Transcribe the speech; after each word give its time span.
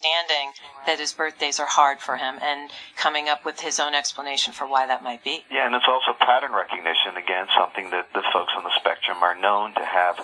understanding 0.00 0.52
that 0.86 0.98
his 0.98 1.12
birthdays 1.12 1.60
are 1.60 1.68
hard 1.68 2.00
for 2.00 2.16
him 2.16 2.36
and 2.40 2.70
coming 2.96 3.28
up 3.28 3.44
with 3.44 3.60
his 3.60 3.78
own 3.78 3.94
explanation 3.94 4.52
for 4.52 4.66
why 4.66 4.86
that 4.86 5.02
might 5.02 5.22
be. 5.22 5.44
Yeah, 5.50 5.66
and 5.66 5.74
it's 5.74 5.86
also 5.88 6.16
pattern 6.18 6.52
recognition, 6.52 7.16
again, 7.16 7.46
something 7.56 7.90
that 7.90 8.08
the 8.14 8.22
folks 8.32 8.52
on 8.56 8.64
the 8.64 8.72
spectrum 8.80 9.18
are 9.22 9.36
known 9.36 9.74
to 9.74 9.84
have 9.84 10.16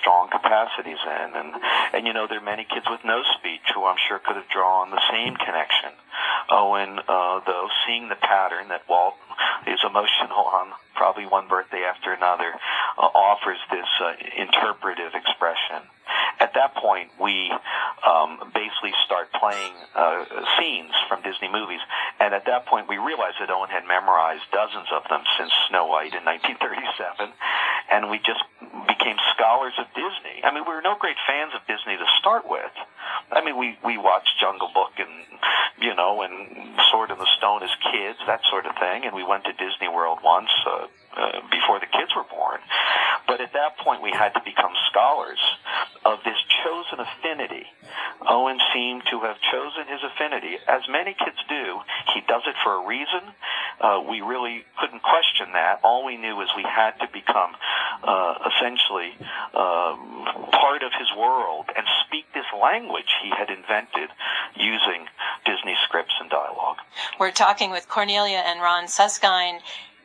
strong 0.00 0.28
capacities 0.30 0.98
in. 1.04 1.36
And, 1.36 1.54
and 1.92 2.06
you 2.06 2.12
know, 2.12 2.26
there 2.26 2.38
are 2.38 2.44
many 2.44 2.64
kids 2.64 2.86
with 2.88 3.00
no 3.04 3.22
speech 3.38 3.64
who 3.74 3.84
I'm 3.84 3.98
sure 4.08 4.18
could 4.18 4.36
have 4.36 4.48
drawn 4.48 4.90
the 4.90 5.02
same 5.12 5.36
connection. 5.36 5.92
Owen, 6.50 6.98
uh, 7.06 7.40
though, 7.46 7.68
seeing 7.86 8.08
the 8.08 8.16
pattern 8.16 8.68
that 8.68 8.88
Walt 8.88 9.14
is 9.66 9.80
emotional 9.84 10.48
on 10.48 10.72
probably 10.94 11.26
one 11.26 11.48
birthday 11.48 11.84
after 11.84 12.12
another, 12.12 12.52
uh, 12.98 13.08
offers 13.14 13.58
this 13.70 13.88
uh, 14.00 14.12
interpretive 14.36 15.12
expression. 15.14 15.84
At 16.40 16.54
that 16.54 16.74
point, 16.74 17.12
we 17.20 17.52
um, 18.00 18.40
basically 18.56 18.96
start 19.04 19.28
playing 19.36 19.76
uh, 19.94 20.24
scenes 20.56 20.90
from 21.06 21.20
Disney 21.20 21.52
movies, 21.52 21.84
and 22.18 22.32
at 22.32 22.46
that 22.46 22.64
point, 22.64 22.88
we 22.88 22.96
realized 22.96 23.36
that 23.44 23.52
Owen 23.52 23.68
had 23.68 23.84
memorized 23.84 24.48
dozens 24.48 24.88
of 24.88 25.04
them 25.12 25.20
since 25.36 25.52
Snow 25.68 25.84
White 25.86 26.16
in 26.16 26.24
1937, 26.56 27.28
and 27.92 28.08
we 28.08 28.16
just 28.24 28.40
became 28.88 29.20
scholars 29.36 29.76
of 29.76 29.84
Disney. 29.92 30.40
I 30.40 30.48
mean, 30.48 30.64
we 30.64 30.72
were 30.72 30.80
no 30.80 30.96
great 30.96 31.20
fans 31.28 31.52
of 31.52 31.60
Disney 31.68 32.00
to 32.00 32.08
start 32.18 32.48
with. 32.48 32.72
I 33.30 33.44
mean, 33.44 33.60
we 33.60 33.76
we 33.84 34.00
watched 34.00 34.32
Jungle 34.40 34.72
Book 34.72 34.96
and 34.96 35.12
you 35.76 35.92
know, 35.92 36.24
and 36.24 36.72
Sword 36.88 37.12
in 37.12 37.18
the 37.20 37.28
Stone 37.36 37.62
as 37.68 37.72
kids, 37.92 38.16
that 38.24 38.40
sort 38.48 38.64
of 38.64 38.72
thing, 38.80 39.04
and 39.04 39.12
we 39.12 39.24
went 39.24 39.44
to 39.44 39.52
Disney 39.52 39.92
World 39.92 40.24
once. 40.24 40.50
Uh, 40.64 40.88
uh, 41.10 41.42
before 41.50 41.80
the 41.80 41.90
kids 41.90 42.14
were 42.14 42.22
born. 42.30 42.60
But 43.26 43.40
at 43.40 43.52
that 43.54 43.78
point, 43.78 44.00
we 44.00 44.12
had 44.14 44.30
to 44.34 44.42
become 44.44 44.70
scholars 44.88 45.42
of 46.04 46.18
this 46.24 46.36
chosen 46.64 47.00
affinity. 47.00 47.66
Owen 48.28 48.58
seemed 48.72 49.02
to 49.10 49.20
have 49.20 49.36
chosen 49.40 49.86
his 49.88 50.00
affinity, 50.04 50.58
as 50.68 50.82
many 50.88 51.14
kids 51.14 51.38
do. 51.48 51.80
He 52.14 52.20
does 52.28 52.42
it 52.46 52.54
for 52.62 52.82
a 52.82 52.86
reason. 52.86 53.32
Uh, 53.80 54.02
we 54.08 54.20
really 54.20 54.64
couldn't 54.78 55.02
question 55.02 55.52
that. 55.52 55.80
All 55.82 56.04
we 56.04 56.16
knew 56.16 56.40
is 56.40 56.48
we 56.56 56.62
had 56.62 56.92
to 57.00 57.08
become 57.12 57.56
uh, 58.04 58.34
essentially 58.52 59.16
um, 59.54 60.24
part 60.52 60.82
of 60.82 60.92
his 60.98 61.08
world 61.16 61.66
and 61.76 61.86
speak 62.06 62.26
this 62.34 62.44
language 62.60 63.08
he 63.22 63.30
had 63.30 63.48
invented 63.48 64.10
using 64.56 65.06
Disney 65.44 65.76
scripts 65.84 66.14
and 66.20 66.30
dialogue. 66.30 66.78
We're 67.18 67.32
talking 67.32 67.70
with 67.70 67.88
Cornelia 67.88 68.42
and 68.44 68.60
Ron 68.60 68.86
Suskind 68.86 69.60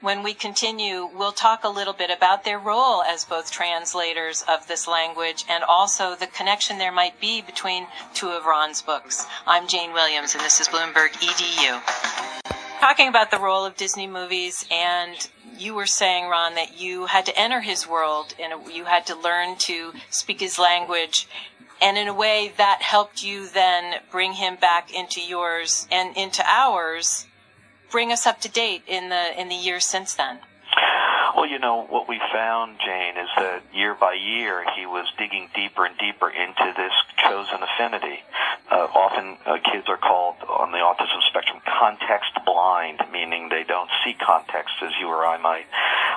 when 0.05 0.21
we 0.21 0.35
continue, 0.35 1.09
we'll 1.15 1.31
talk 1.31 1.63
a 1.63 1.67
little 1.67 1.91
bit 1.91 2.11
about 2.15 2.43
their 2.43 2.59
role 2.59 3.01
as 3.01 3.25
both 3.25 3.49
translators 3.49 4.45
of 4.47 4.67
this 4.67 4.87
language 4.87 5.43
and 5.49 5.63
also 5.63 6.13
the 6.13 6.27
connection 6.27 6.77
there 6.77 6.91
might 6.91 7.19
be 7.19 7.41
between 7.41 7.87
two 8.13 8.29
of 8.29 8.45
Ron's 8.45 8.83
books. 8.83 9.25
I'm 9.47 9.67
Jane 9.67 9.93
Williams, 9.93 10.35
and 10.35 10.43
this 10.43 10.59
is 10.61 10.67
Bloomberg 10.67 11.09
EDU. 11.13 11.81
Talking 12.79 13.07
about 13.07 13.31
the 13.31 13.39
role 13.39 13.65
of 13.65 13.77
Disney 13.77 14.05
movies, 14.05 14.67
and 14.69 15.27
you 15.57 15.73
were 15.73 15.87
saying, 15.87 16.29
Ron, 16.29 16.53
that 16.53 16.79
you 16.79 17.07
had 17.07 17.25
to 17.25 17.35
enter 17.35 17.61
his 17.61 17.87
world 17.87 18.35
and 18.39 18.71
you 18.71 18.85
had 18.85 19.07
to 19.07 19.15
learn 19.15 19.55
to 19.61 19.91
speak 20.11 20.39
his 20.39 20.59
language. 20.59 21.27
And 21.81 21.97
in 21.97 22.07
a 22.07 22.13
way, 22.13 22.53
that 22.57 22.83
helped 22.83 23.23
you 23.23 23.47
then 23.49 24.01
bring 24.11 24.33
him 24.33 24.55
back 24.55 24.93
into 24.93 25.19
yours 25.19 25.87
and 25.91 26.15
into 26.15 26.43
ours 26.45 27.25
bring 27.95 28.11
us 28.11 28.27
up 28.27 28.41
to 28.41 28.49
date 28.49 28.83
in 28.87 29.07
the 29.07 29.39
in 29.39 29.47
the 29.47 29.55
years 29.55 29.89
since 29.89 30.15
then? 30.15 30.37
Well, 31.35 31.47
you 31.47 31.59
know, 31.59 31.83
what 31.89 32.07
we 32.07 32.17
found, 32.31 32.79
Jane, 32.79 33.17
is 33.17 33.27
that 33.35 33.61
year 33.73 33.93
by 33.93 34.13
year 34.13 34.63
he 34.79 34.85
was 34.85 35.05
digging 35.19 35.49
deeper 35.53 35.85
and 35.85 35.97
deeper 35.97 36.29
into 36.29 36.73
this 36.77 36.95
chosen 37.27 37.59
affinity. 37.59 38.23
Uh, 38.71 38.87
often 38.95 39.35
uh, 39.45 39.57
kids 39.59 39.83
are 39.89 39.97
called 39.97 40.37
on 40.47 40.71
the 40.71 40.79
autism 40.79 41.19
spectrum 41.27 41.59
context 41.67 42.31
blind, 42.45 43.01
meaning 43.11 43.49
they 43.49 43.65
don't 43.67 43.89
see 44.05 44.13
context 44.13 44.75
as 44.81 44.91
you 44.99 45.07
or 45.07 45.25
I 45.25 45.37
might. 45.37 45.65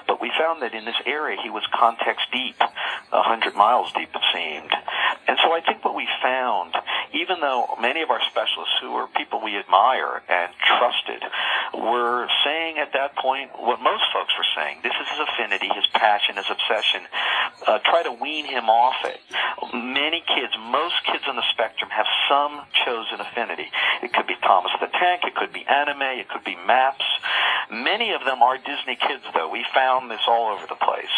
But 0.06 0.22
we 0.22 0.30
found 0.38 0.62
that 0.62 0.72
in 0.72 0.84
this 0.84 0.96
area 1.04 1.36
he 1.42 1.50
was 1.50 1.66
context 1.74 2.30
deep, 2.32 2.56
a 2.60 3.22
hundred 3.22 3.56
miles 3.56 3.92
deep 3.92 4.08
it 4.14 4.22
seemed. 4.32 4.70
And 5.26 5.36
so 5.42 5.52
I 5.52 5.60
think 5.60 5.84
what 5.84 5.94
we 5.94 6.08
found, 6.22 6.74
even 7.12 7.40
though 7.40 7.76
many 7.82 8.00
of 8.02 8.10
our 8.10 8.20
specialists 8.30 8.74
who 8.80 8.92
were 8.92 9.08
people 9.12 9.42
we 9.42 9.58
admire 9.58 10.22
and 10.28 10.52
trusted 10.62 11.22
were 11.74 12.28
saying 12.44 12.78
at 12.78 12.92
that 12.94 13.16
point 13.16 13.50
what 13.58 13.80
most 13.80 14.04
folks 14.12 14.32
were 14.38 14.48
saying. 14.56 14.80
This 14.82 14.96
is 14.96 15.07
his 15.10 15.20
affinity, 15.20 15.68
his 15.74 15.86
passion, 15.94 16.36
his 16.36 16.48
obsession. 16.50 17.02
Uh, 17.66 17.78
try 17.84 18.02
to 18.02 18.12
wean 18.12 18.46
him 18.46 18.68
off 18.68 18.96
it. 19.04 19.20
Many 19.72 20.22
kids, 20.26 20.52
most 20.70 20.94
kids 21.04 21.24
on 21.28 21.36
the 21.36 21.46
spectrum 21.50 21.90
have 21.90 22.06
some 22.28 22.62
chosen 22.84 23.20
affinity. 23.20 23.66
It 24.02 24.12
could 24.12 24.26
be 24.26 24.36
Thomas 24.42 24.72
the 24.80 24.86
Tank, 24.86 25.22
it 25.24 25.34
could 25.34 25.52
be 25.52 25.64
anime, 25.66 26.20
it 26.20 26.28
could 26.28 26.44
be 26.44 26.56
maps. 26.66 27.04
Many 27.70 28.12
of 28.12 28.24
them 28.24 28.42
are 28.42 28.56
Disney 28.56 28.96
kids, 28.96 29.24
though. 29.34 29.50
We 29.50 29.64
found 29.74 30.10
this 30.10 30.24
all 30.26 30.54
over 30.54 30.66
the 30.66 30.78
place. 30.78 31.12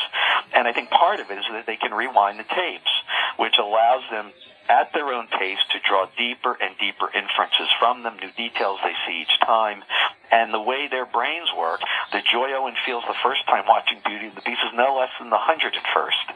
And 0.52 0.66
I 0.66 0.72
think 0.72 0.90
part 0.90 1.20
of 1.20 1.30
it 1.30 1.38
is 1.38 1.44
that 1.52 1.66
they 1.66 1.76
can 1.76 1.92
rewind 1.92 2.38
the 2.38 2.48
tapes, 2.48 2.90
which 3.38 3.54
allows 3.58 4.02
them 4.10 4.32
at 4.68 4.92
their 4.94 5.12
own 5.12 5.26
pace 5.26 5.58
to 5.72 5.78
draw 5.86 6.06
deeper 6.16 6.56
and 6.60 6.78
deeper 6.78 7.10
inferences 7.10 7.68
from 7.78 8.02
them, 8.02 8.16
new 8.22 8.30
details 8.36 8.78
they 8.82 8.94
see 9.06 9.22
each 9.22 9.40
time, 9.40 9.82
and 10.30 10.54
the 10.54 10.60
way 10.60 10.86
their 10.88 10.99
brains 11.12 11.48
work, 11.56 11.80
the 12.12 12.20
joy 12.32 12.52
Owen 12.54 12.74
feels 12.86 13.04
the 13.06 13.18
first 13.22 13.46
time 13.46 13.64
watching 13.68 13.98
Beauty 14.04 14.26
and 14.26 14.36
the 14.36 14.42
Beast 14.42 14.60
is 14.66 14.74
no 14.74 14.96
less 14.96 15.10
than 15.18 15.30
the 15.30 15.38
hundred 15.38 15.74
at 15.74 15.84
first. 15.94 16.26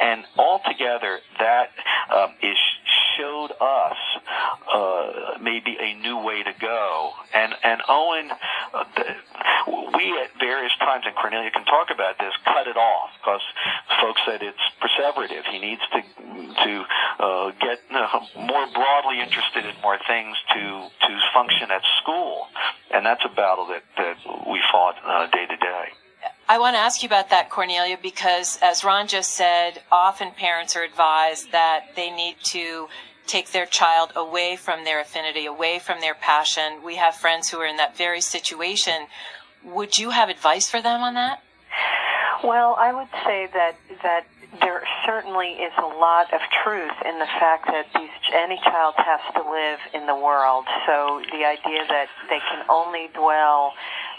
And 0.00 0.24
altogether, 0.36 1.20
that 1.38 1.70
um, 2.14 2.34
is 2.42 2.56
showed 3.16 3.50
us 3.60 3.96
uh, 4.72 5.38
maybe 5.40 5.76
a 5.80 5.94
new 5.94 6.18
way 6.18 6.42
to 6.42 6.52
go. 6.60 7.12
And 7.34 7.54
and 7.64 7.80
Owen, 7.88 8.30
uh, 8.74 8.84
we 9.96 10.18
at 10.20 10.30
various 10.38 10.72
times, 10.78 11.04
and 11.06 11.14
Cornelia 11.16 11.50
can 11.50 11.64
talk 11.64 11.88
about 11.92 12.18
this, 12.18 12.32
cut 12.44 12.66
it 12.66 12.76
off 12.76 13.10
because 13.20 13.40
folks 14.00 14.20
said 14.26 14.42
it's 14.42 14.58
perseverative. 14.80 15.44
He 15.50 15.58
needs 15.58 15.82
to 15.92 16.00
to 16.64 16.84
uh, 17.18 17.50
get 17.60 17.80
uh, 17.90 18.20
more 18.36 18.66
broadly 18.72 19.20
interested 19.20 19.64
in 19.64 19.74
more 19.82 19.98
things 20.06 20.36
to 20.54 20.88
to 21.06 21.20
function 21.32 21.70
at 21.70 21.82
school, 22.02 22.45
and 22.96 23.04
that's 23.04 23.22
a 23.24 23.34
battle 23.34 23.66
that 23.66 23.82
that 23.96 24.16
we 24.50 24.60
fought 24.72 24.96
uh, 25.04 25.26
day 25.26 25.46
to 25.46 25.56
day. 25.56 25.84
I 26.48 26.58
want 26.58 26.74
to 26.74 26.78
ask 26.78 27.02
you 27.02 27.06
about 27.06 27.30
that, 27.30 27.50
Cornelia, 27.50 27.98
because 28.00 28.58
as 28.62 28.84
Ron 28.84 29.06
just 29.06 29.34
said, 29.34 29.82
often 29.92 30.30
parents 30.30 30.76
are 30.76 30.82
advised 30.82 31.52
that 31.52 31.94
they 31.94 32.10
need 32.10 32.36
to 32.44 32.88
take 33.26 33.50
their 33.50 33.66
child 33.66 34.12
away 34.14 34.56
from 34.56 34.84
their 34.84 35.00
affinity, 35.00 35.44
away 35.44 35.78
from 35.78 36.00
their 36.00 36.14
passion. 36.14 36.82
We 36.84 36.96
have 36.96 37.16
friends 37.16 37.50
who 37.50 37.58
are 37.58 37.66
in 37.66 37.76
that 37.76 37.96
very 37.96 38.20
situation. 38.20 39.08
Would 39.64 39.98
you 39.98 40.10
have 40.10 40.28
advice 40.28 40.70
for 40.70 40.80
them 40.80 41.02
on 41.02 41.14
that? 41.14 41.42
Well, 42.44 42.76
I 42.78 42.92
would 42.92 43.08
say 43.24 43.48
that 43.52 43.76
that 44.02 44.26
there 44.60 44.82
certainly 45.04 45.58
is 45.58 45.72
a 45.78 45.86
lot 45.86 46.32
of 46.32 46.40
truth 46.62 46.96
in 47.04 47.18
the 47.18 47.30
fact 47.38 47.66
that 47.66 47.86
these, 47.94 48.10
any 48.34 48.58
child 48.64 48.94
has 48.96 49.20
to 49.34 49.42
live 49.42 49.78
in 49.94 50.06
the 50.06 50.14
world. 50.14 50.64
So 50.86 51.22
the 51.32 51.44
idea 51.44 51.84
that 51.88 52.08
they 52.28 52.38
can 52.38 52.64
only 52.68 53.08
dwell 53.14 53.72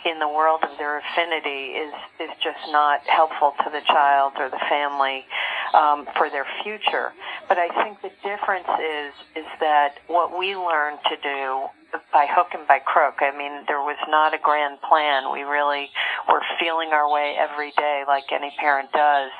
in 0.06 0.20
the 0.20 0.28
world 0.28 0.64
of 0.64 0.78
their 0.78 1.00
affinity 1.00 1.75
is 1.75 1.94
is 2.20 2.30
just 2.44 2.62
not 2.70 3.02
helpful 3.08 3.53
to 3.64 3.70
the 3.70 3.81
child 3.88 4.34
or 4.38 4.50
the 4.50 4.62
family 4.70 5.25
um, 5.74 6.08
for 6.16 6.30
their 6.30 6.46
future. 6.64 7.12
But 7.50 7.58
I 7.58 7.68
think 7.84 8.02
the 8.02 8.12
difference 8.24 8.69
is 8.80 9.14
is 9.36 9.50
that 9.59 10.00
what 10.08 10.38
we 10.38 10.56
learned 10.56 11.00
to 11.09 11.18
do 11.22 11.68
by 12.12 12.28
hook 12.30 12.52
and 12.54 12.68
by 12.68 12.80
crook. 12.80 13.24
I 13.24 13.31
mean, 13.31 13.64
there 13.68 13.80
was 13.80 13.98
not 14.08 14.34
a 14.34 14.38
grand 14.38 14.80
plan. 14.81 15.31
We 15.31 15.44
really 15.44 15.90
were 16.28 16.42
feeling 16.59 16.90
our 16.92 17.09
way 17.12 17.36
every 17.40 17.72
day, 17.78 18.04
like 18.08 18.25
any 18.31 18.52
parent 18.59 18.92
does, 18.92 19.31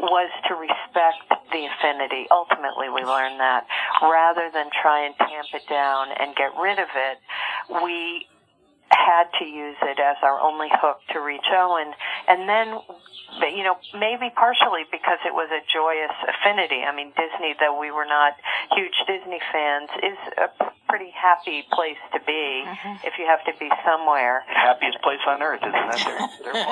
was 0.00 0.30
to 0.48 0.54
respect 0.54 1.26
the 1.52 1.66
affinity. 1.66 2.26
Ultimately, 2.30 2.88
we 2.88 3.02
learned 3.04 3.40
that 3.40 3.66
rather 4.02 4.50
than 4.52 4.70
try 4.70 5.06
and 5.06 5.14
tamp 5.16 5.48
it 5.52 5.68
down 5.68 6.08
and 6.18 6.34
get 6.36 6.52
rid 6.60 6.78
of 6.78 6.88
it, 6.94 7.18
we 7.82 8.26
had 8.90 9.24
to 9.38 9.44
use 9.44 9.76
it 9.82 9.98
as 9.98 10.16
our 10.22 10.40
only 10.40 10.68
hook 10.70 10.98
to 11.12 11.20
reach 11.20 11.46
Owen. 11.52 11.92
And 12.28 12.48
then, 12.48 12.78
you 13.54 13.64
know, 13.64 13.76
maybe 13.94 14.30
partially 14.34 14.84
because 14.90 15.18
it 15.26 15.34
was 15.34 15.50
a 15.50 15.60
joyous 15.72 16.14
affinity. 16.28 16.82
I 16.84 16.94
mean, 16.94 17.12
Disney, 17.16 17.54
though 17.58 17.78
we 17.78 17.90
were 17.90 18.06
not 18.06 18.34
huge 18.76 18.94
Disney 19.06 19.40
fans, 19.52 19.90
is 20.02 20.18
a 20.38 20.72
pretty 20.92 21.10
happy 21.16 21.64
place 21.72 21.96
to 22.12 22.20
be 22.28 22.64
mm-hmm. 22.68 23.06
if 23.08 23.16
you 23.16 23.24
have 23.24 23.40
to 23.48 23.52
be 23.58 23.72
somewhere. 23.80 24.44
Happiest 24.46 25.00
place 25.00 25.24
on 25.26 25.40
earth, 25.42 25.64
isn't 25.64 25.72
that 25.72 26.04
their, 26.04 26.52
their 26.52 26.62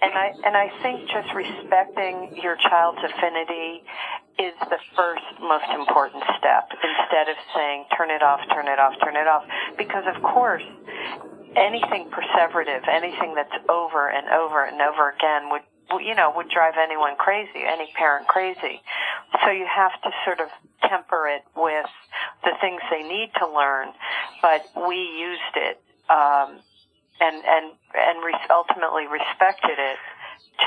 and 0.00 0.12
I 0.16 0.32
and 0.40 0.56
I 0.56 0.72
think 0.80 1.04
just 1.12 1.28
respecting 1.36 2.32
your 2.40 2.56
child's 2.56 3.04
affinity 3.04 3.84
is 4.40 4.56
the 4.72 4.80
first 4.96 5.26
most 5.42 5.68
important 5.74 6.24
step 6.38 6.72
instead 6.72 7.28
of 7.28 7.36
saying 7.54 7.84
turn 7.92 8.10
it 8.10 8.22
off, 8.22 8.40
turn 8.54 8.68
it 8.68 8.78
off, 8.78 8.94
turn 9.04 9.16
it 9.16 9.28
off. 9.28 9.44
Because 9.76 10.04
of 10.08 10.22
course, 10.22 10.64
anything 11.56 12.10
perseverative, 12.10 12.88
anything 12.88 13.34
that's 13.34 13.54
over 13.68 14.08
and 14.08 14.28
over 14.28 14.64
and 14.64 14.80
over 14.80 15.10
again 15.10 15.50
would 15.50 15.62
you 16.04 16.14
know 16.14 16.32
would 16.36 16.48
drive 16.50 16.74
anyone 16.80 17.16
crazy, 17.16 17.64
any 17.66 17.90
parent 17.96 18.28
crazy. 18.28 18.82
So 19.44 19.50
you 19.50 19.66
have 19.66 19.92
to 20.02 20.10
sort 20.24 20.40
of 20.40 20.48
temper 20.88 21.28
it 21.28 21.42
with 21.56 21.86
the 22.44 22.52
things 22.60 22.80
they 22.90 23.02
need 23.02 23.30
to 23.38 23.46
learn, 23.48 23.88
but 24.42 24.64
we 24.88 24.96
used 24.96 25.56
it 25.56 25.80
um, 26.10 26.60
and 27.20 27.36
and 27.44 27.72
and 27.94 28.24
re- 28.24 28.46
ultimately 28.50 29.06
respected 29.06 29.78
it 29.78 29.98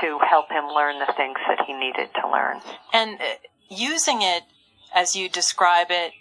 to 0.01 0.19
help 0.27 0.49
him 0.49 0.67
learn 0.67 0.99
the 0.99 1.13
things 1.17 1.37
that 1.47 1.65
he 1.65 1.73
needed 1.73 2.09
to 2.21 2.29
learn. 2.29 2.61
And 2.93 3.19
uh, 3.19 3.25
using 3.69 4.21
it 4.21 4.43
as 4.93 5.15
you 5.15 5.29
describe 5.29 5.87
it, 5.89 6.13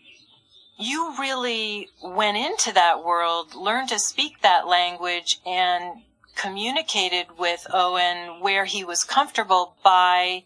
you 0.81 1.15
really 1.19 1.89
went 2.03 2.37
into 2.37 2.73
that 2.75 3.05
world, 3.05 3.55
learned 3.55 3.91
to 3.91 3.99
speak 3.99 4.41
that 4.43 4.67
language, 4.67 5.39
and 5.47 6.03
communicated 6.37 7.27
with 7.39 7.67
Owen 7.73 8.41
where 8.41 8.65
he 8.65 8.83
was 8.83 9.03
comfortable 9.03 9.77
by 9.85 10.45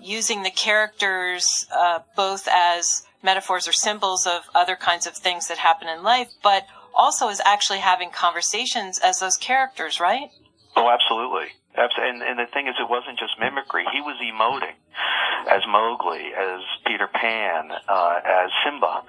using 0.00 0.42
the 0.42 0.50
characters 0.50 1.44
uh, 1.76 1.98
both 2.16 2.48
as 2.50 3.02
metaphors 3.22 3.68
or 3.68 3.72
symbols 3.72 4.26
of 4.26 4.42
other 4.54 4.76
kinds 4.76 5.06
of 5.06 5.14
things 5.14 5.48
that 5.48 5.58
happen 5.58 5.88
in 5.88 6.02
life, 6.02 6.28
but 6.42 6.66
also 6.94 7.28
as 7.28 7.40
actually 7.44 7.80
having 7.80 8.10
conversations 8.10 8.98
as 9.02 9.18
those 9.18 9.36
characters, 9.36 10.00
right? 10.00 10.30
Oh, 10.76 10.88
absolutely. 10.88 11.48
And, 11.76 12.22
and 12.22 12.38
the 12.38 12.46
thing 12.52 12.68
is, 12.68 12.74
it 12.80 12.88
wasn't 12.88 13.18
just 13.18 13.38
mimicry. 13.38 13.84
He 13.92 14.00
was 14.00 14.16
emoting 14.22 14.74
as 15.50 15.62
Mowgli, 15.68 16.32
as 16.36 16.60
Peter 16.86 17.08
Pan, 17.08 17.70
uh, 17.88 18.20
as 18.24 18.50
Simba, 18.64 19.02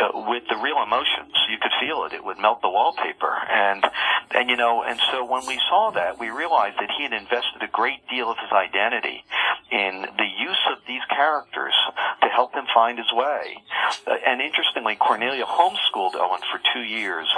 uh, 0.00 0.24
with 0.28 0.44
the 0.48 0.56
real 0.56 0.82
emotions. 0.82 1.32
You 1.50 1.58
could 1.60 1.72
feel 1.80 2.04
it. 2.04 2.12
It 2.12 2.24
would 2.24 2.38
melt 2.38 2.60
the 2.62 2.68
wallpaper. 2.68 3.32
And, 3.50 3.84
and 4.32 4.50
you 4.50 4.56
know, 4.56 4.82
and 4.82 5.00
so 5.10 5.24
when 5.24 5.46
we 5.46 5.60
saw 5.68 5.90
that, 5.92 6.18
we 6.18 6.30
realized 6.30 6.76
that 6.78 6.90
he 6.96 7.04
had 7.04 7.12
invested 7.12 7.62
a 7.62 7.68
great 7.68 8.06
deal 8.08 8.30
of 8.30 8.36
his 8.38 8.52
identity 8.52 9.24
in 9.70 10.06
the 10.16 10.28
use 10.38 10.62
of 10.72 10.78
these 10.86 11.02
characters 11.10 11.74
to 12.22 12.28
help 12.28 12.54
him 12.54 12.64
find 12.72 12.98
his 12.98 13.12
way. 13.12 13.56
Uh, 14.06 14.16
and 14.26 14.40
interestingly, 14.40 14.96
Cornelia 14.96 15.44
homeschooled 15.44 16.14
Owen 16.14 16.40
for 16.52 16.60
two 16.72 16.84
years, 16.84 17.28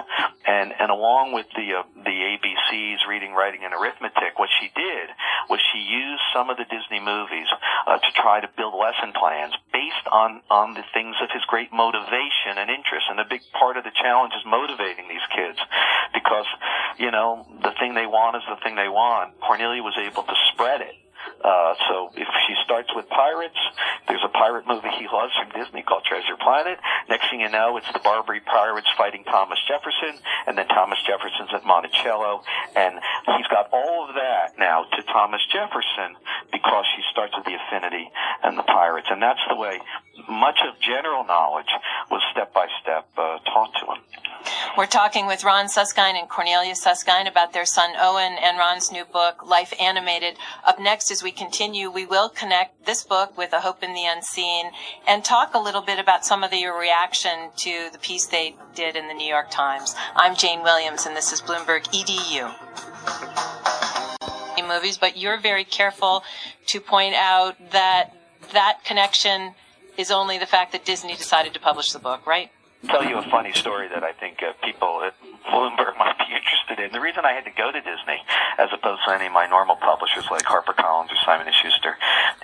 and 0.47 0.73
and 0.79 0.91
along 0.91 1.33
with 1.33 1.47
the 1.57 1.75
uh, 1.75 1.83
the 1.95 2.39
ABCs, 2.39 3.07
reading, 3.09 3.33
writing, 3.33 3.65
and 3.65 3.75
arithmetic, 3.75 4.39
what 4.39 4.49
she 4.61 4.71
did 4.75 5.11
was 5.49 5.61
she 5.73 5.79
used 5.79 6.23
some 6.35 6.51
of 6.51 6.57
the 6.57 6.67
Disney 6.69 7.01
movies 7.01 7.49
uh, 7.87 7.99
to 7.99 8.11
try 8.15 8.41
to 8.41 8.49
build 8.57 8.75
lesson 8.75 9.13
plans 9.17 9.55
based 9.73 10.07
on 10.11 10.43
on 10.51 10.75
the 10.75 10.85
things 10.93 11.17
of 11.23 11.31
his 11.33 11.45
great 11.47 11.73
motivation 11.73 12.59
and 12.59 12.69
interest. 12.71 13.07
And 13.09 13.21
a 13.21 13.29
big 13.29 13.43
part 13.53 13.77
of 13.77 13.85
the 13.85 13.95
challenge 13.95 14.35
is 14.35 14.45
motivating 14.45 15.09
these 15.09 15.25
kids 15.35 15.59
because 16.13 16.47
you 16.99 17.11
know 17.11 17.47
the 17.63 17.73
thing 17.79 17.95
they 17.95 18.07
want 18.07 18.37
is 18.37 18.43
the 18.49 18.61
thing 18.63 18.77
they 18.77 18.89
want. 18.91 19.39
Cornelia 19.41 19.83
was 19.83 19.97
able 19.97 20.23
to 20.25 20.37
spread 20.53 20.81
it 20.81 20.95
uh, 21.43 21.75
so 21.89 22.11
if 22.17 22.29
she 22.47 22.55
starts 22.65 22.91
with 22.95 23.09
pirates, 23.09 23.59
there's 24.09 24.25
a 24.25 24.29
pirate 24.29 24.67
movie 24.67 24.93
he 24.99 25.09
loves 25.09 25.33
from 25.37 25.49
Disney 25.57 25.83
called 25.83 26.05
Treasure 26.05 26.37
Planet. 26.37 26.79
Next 27.09 27.31
thing 27.31 27.41
you 27.41 27.49
know, 27.49 27.77
it's 27.77 27.91
the 27.93 28.01
Barbary 28.01 28.41
pirates 28.41 28.89
fighting 28.97 29.25
Thomas 29.25 29.59
Jefferson, 29.67 30.21
and 30.47 30.59
then 30.59 30.69
Thomas 30.69 30.99
Jefferson's 31.07 31.51
at 31.55 31.65
Monticello, 31.65 32.43
and 32.77 33.01
he's 33.37 33.47
got 33.49 33.69
all 33.73 34.09
of 34.09 34.15
that 34.15 34.59
now 34.59 34.85
to 34.85 35.03
Thomas 35.05 35.41
Jefferson 35.53 36.17
because 36.53 36.85
she 36.97 37.03
starts 37.11 37.33
with 37.37 37.47
the 37.47 37.57
affinity 37.57 38.11
and 38.45 38.59
the 38.59 38.67
pirates, 38.69 39.09
and 39.11 39.23
that's 39.23 39.41
the 39.49 39.57
way 39.57 39.81
much 40.29 40.59
of 40.69 40.79
general 40.81 41.25
knowledge 41.25 41.71
was 42.11 42.21
step 42.33 42.53
by 42.53 42.67
step 42.83 43.09
uh, 43.17 43.39
taught 43.49 43.73
to 43.81 43.87
him. 43.97 44.30
We're 44.81 44.87
talking 44.87 45.27
with 45.27 45.45
Ron 45.45 45.69
Suskind 45.69 46.17
and 46.17 46.27
Cornelia 46.27 46.75
Suskind 46.75 47.29
about 47.29 47.53
their 47.53 47.67
son 47.67 47.91
Owen 47.99 48.39
and 48.43 48.57
Ron's 48.57 48.91
new 48.91 49.05
book, 49.05 49.47
Life 49.47 49.75
Animated. 49.79 50.39
Up 50.65 50.81
next, 50.81 51.11
as 51.11 51.23
we 51.23 51.33
continue, 51.33 51.91
we 51.91 52.07
will 52.07 52.31
connect 52.31 52.87
this 52.87 53.05
book 53.05 53.37
with 53.37 53.53
A 53.53 53.61
Hope 53.61 53.83
in 53.83 53.93
the 53.93 54.07
Unseen 54.07 54.71
and 55.07 55.23
talk 55.23 55.53
a 55.53 55.59
little 55.59 55.83
bit 55.83 55.99
about 55.99 56.25
some 56.25 56.43
of 56.43 56.55
your 56.55 56.81
reaction 56.81 57.51
to 57.57 57.91
the 57.93 57.99
piece 57.99 58.25
they 58.25 58.57
did 58.75 58.97
in 58.97 59.07
the 59.07 59.13
New 59.13 59.29
York 59.29 59.51
Times. 59.51 59.95
I'm 60.17 60.35
Jane 60.35 60.63
Williams, 60.63 61.05
and 61.05 61.15
this 61.15 61.31
is 61.31 61.43
Bloomberg 61.43 61.85
EDU 61.93 62.51
movies, 64.67 64.97
but 64.97 65.15
you're 65.15 65.39
very 65.39 65.65
careful 65.65 66.25
to 66.69 66.81
point 66.81 67.15
out 67.15 67.55
that 67.73 68.15
that 68.55 68.83
connection 68.83 69.53
is 69.99 70.11
only 70.11 70.39
the 70.39 70.47
fact 70.47 70.73
that 70.73 70.87
Disney 70.87 71.17
decided 71.17 71.53
to 71.53 71.61
publish 71.61 71.91
the 71.91 71.99
book, 71.99 72.27
right? 72.27 72.51
Tell 72.87 73.05
you 73.05 73.19
a 73.19 73.23
funny 73.31 73.53
story 73.53 73.89
that 73.89 74.03
I 74.03 74.13
think 74.13 74.43
uh, 74.43 74.53
people 74.65 75.05
at 75.05 75.13
Bloomberg 75.45 75.97
might 75.99 76.17
be 76.17 76.33
interested 76.33 76.81
in. 76.81 76.93
The 76.93 77.01
reason 77.01 77.25
I 77.25 77.33
had 77.33 77.45
to 77.45 77.53
go 77.53 77.71
to 77.71 77.81
Disney, 77.81 78.25
as 78.57 78.71
opposed 78.73 79.03
to 79.07 79.13
any 79.13 79.27
of 79.27 79.33
my 79.33 79.47
normal 79.47 79.77
publishers 79.77 80.25
like 80.31 80.43
HarperCollins 80.49 81.13
or 81.13 81.21
Simon 81.25 81.53
& 81.53 81.63
Schuster, 81.63 81.97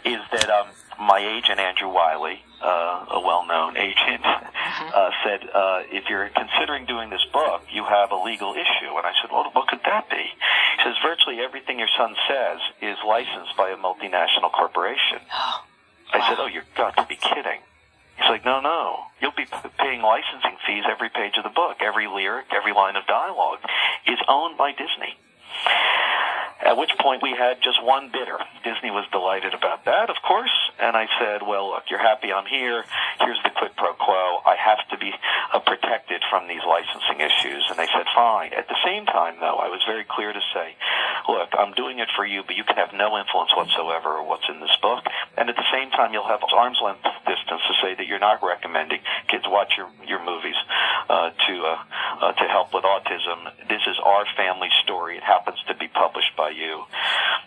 is 0.04 0.20
that 0.32 0.50
um, 0.50 0.68
my 1.00 1.18
agent 1.18 1.58
Andrew 1.58 1.88
Wylie, 1.88 2.44
uh, 2.60 3.16
a 3.16 3.20
well-known 3.20 3.76
agent, 3.80 4.22
mm-hmm. 4.22 4.88
uh, 4.92 5.10
said, 5.24 5.48
uh, 5.54 5.88
"If 5.88 6.04
you're 6.10 6.28
considering 6.28 6.84
doing 6.84 7.08
this 7.08 7.24
book, 7.32 7.62
you 7.72 7.84
have 7.84 8.12
a 8.12 8.20
legal 8.20 8.52
issue." 8.52 8.92
And 8.92 9.08
I 9.08 9.12
said, 9.20 9.32
"Well, 9.32 9.48
what 9.52 9.68
could 9.68 9.80
that 9.88 10.10
be?" 10.10 10.20
He 10.20 10.84
says, 10.84 10.96
"Virtually 11.02 11.40
everything 11.40 11.78
your 11.78 11.92
son 11.96 12.14
says 12.28 12.60
is 12.82 12.98
licensed 13.08 13.56
by 13.56 13.70
a 13.70 13.76
multinational 13.76 14.52
corporation." 14.52 15.24
I 16.12 16.28
said, 16.28 16.36
"Oh, 16.38 16.46
you've 16.46 16.68
got 16.76 16.96
to 16.96 17.06
be 17.08 17.16
kidding." 17.16 17.60
He's 18.26 18.42
like, 18.42 18.44
no, 18.44 18.58
no. 18.58 19.06
You'll 19.22 19.38
be 19.38 19.46
paying 19.78 20.02
licensing 20.02 20.58
fees 20.66 20.82
every 20.90 21.10
page 21.10 21.38
of 21.38 21.44
the 21.44 21.54
book. 21.54 21.76
Every 21.78 22.08
lyric, 22.08 22.46
every 22.50 22.72
line 22.72 22.96
of 22.96 23.06
dialogue 23.06 23.60
is 24.08 24.18
owned 24.26 24.58
by 24.58 24.72
Disney. 24.72 25.14
At 26.58 26.76
which 26.76 26.90
point 26.98 27.22
we 27.22 27.30
had 27.30 27.62
just 27.62 27.78
one 27.84 28.10
bidder. 28.10 28.42
Disney 28.64 28.90
was 28.90 29.06
delighted 29.12 29.54
about 29.54 29.84
that, 29.84 30.10
of 30.10 30.16
course, 30.26 30.50
and 30.80 30.96
I 30.96 31.06
said, 31.20 31.46
well, 31.46 31.70
look, 31.70 31.84
you're 31.88 32.02
happy 32.02 32.32
I'm 32.32 32.46
here. 32.46 32.82
Here's 33.20 33.38
the 33.44 33.50
quid 33.54 33.76
pro 33.76 33.94
quo. 33.94 34.42
I 34.42 34.56
have 34.58 34.82
to 34.90 34.98
be 34.98 35.14
uh, 35.54 35.60
protected 35.60 36.22
from 36.28 36.48
these 36.48 36.64
licensing 36.66 37.20
issues. 37.22 37.62
And 37.70 37.78
they 37.78 37.86
said, 37.86 38.10
fine. 38.10 38.52
At 38.54 38.66
the 38.66 38.80
same 38.82 39.06
time, 39.06 39.36
though, 39.38 39.62
I 39.62 39.68
was 39.68 39.84
very 39.86 40.02
clear 40.02 40.32
to 40.32 40.42
say, 40.52 40.74
look, 41.28 41.54
I'm 41.54 41.74
doing 41.74 42.00
it 42.00 42.08
for 42.16 42.26
you, 42.26 42.42
but 42.42 42.56
you 42.56 42.64
can 42.64 42.76
have 42.76 42.90
no 42.92 43.14
influence 43.16 43.54
whatsoever 43.54 44.18
on 44.18 44.26
what's 44.26 44.48
in 44.48 44.58
this 44.58 44.74
book. 44.82 45.04
And 45.36 45.48
at 45.48 45.54
the 45.54 45.70
same 45.70 45.90
time, 45.92 46.12
you'll 46.12 46.26
have 46.26 46.42
arm's 46.50 46.80
length 46.82 47.06
say 47.86 47.94
that 47.94 48.06
you're 48.06 48.22
not 48.22 48.42
recommending 48.42 48.98
kids 49.30 49.44
watch 49.46 49.78
your, 49.78 49.86
your 50.06 50.18
movies 50.24 50.58
uh, 51.08 51.30
to, 51.46 51.54
uh, 51.62 51.78
uh, 52.22 52.32
to 52.32 52.44
help 52.50 52.74
with 52.74 52.82
autism. 52.82 53.46
This 53.68 53.82
is 53.86 53.96
our 54.02 54.26
family 54.36 54.68
story. 54.82 55.16
It 55.16 55.22
happens 55.22 55.58
to 55.68 55.74
be 55.74 55.86
published 55.88 56.34
by 56.36 56.50
you. 56.50 56.82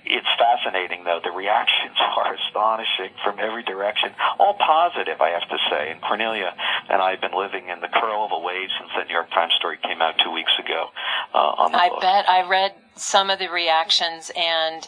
It's 0.06 0.28
fascinating, 0.40 1.04
though. 1.04 1.20
The 1.24 1.32
reactions 1.32 1.98
are 2.18 2.34
astonishing 2.36 3.12
from 3.24 3.40
every 3.40 3.64
direction, 3.64 4.12
all 4.40 4.56
positive, 4.56 5.20
I 5.20 5.30
have 5.36 5.48
to 5.50 5.60
say. 5.70 5.92
And 5.92 6.02
Cornelia 6.02 6.56
and 6.90 7.02
I 7.02 7.12
have 7.12 7.22
been 7.22 7.36
living 7.36 7.68
in 7.68 7.82
the 7.82 7.92
curl 7.92 8.24
of 8.24 8.32
a 8.32 8.40
wave 8.40 8.70
since 8.80 8.92
the 8.96 9.04
New 9.04 9.14
York 9.14 9.30
Times 9.32 9.54
story 9.60 9.78
came 9.84 10.02
out 10.02 10.16
two 10.24 10.32
weeks 10.32 10.54
ago. 10.64 10.88
Uh, 11.34 11.68
on 11.68 11.72
the 11.72 11.78
I 11.78 11.90
book. 11.90 12.02
bet 12.02 12.30
I 12.30 12.48
read 12.48 12.74
some 12.96 13.30
of 13.30 13.40
the 13.40 13.50
reactions 13.50 14.32
and 14.36 14.88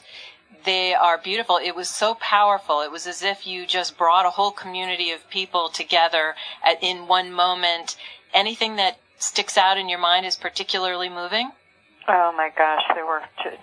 they 0.65 0.93
are 0.93 1.17
beautiful. 1.17 1.57
It 1.57 1.75
was 1.75 1.89
so 1.89 2.15
powerful. 2.15 2.81
It 2.81 2.91
was 2.91 3.07
as 3.07 3.23
if 3.23 3.47
you 3.47 3.65
just 3.65 3.97
brought 3.97 4.25
a 4.25 4.31
whole 4.31 4.51
community 4.51 5.11
of 5.11 5.29
people 5.29 5.69
together 5.69 6.35
at, 6.63 6.81
in 6.83 7.07
one 7.07 7.31
moment. 7.31 7.95
Anything 8.33 8.75
that 8.75 8.99
sticks 9.17 9.57
out 9.57 9.77
in 9.77 9.89
your 9.89 9.99
mind 9.99 10.25
is 10.25 10.35
particularly 10.35 11.09
moving? 11.09 11.51
Oh 12.07 12.33
my 12.35 12.49
gosh, 12.57 12.81
there 12.95 13.05
were 13.05 13.21
just 13.43 13.61